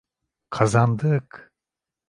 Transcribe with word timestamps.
Kazandık! 0.49 1.53